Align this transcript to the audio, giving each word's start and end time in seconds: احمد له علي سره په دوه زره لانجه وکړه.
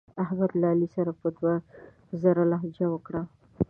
احمد 0.23 0.51
له 0.59 0.65
علي 0.71 0.87
سره 0.95 1.11
په 1.21 1.27
دوه 1.37 1.53
زره 2.21 2.43
لانجه 2.51 2.87
وکړه. 2.91 3.21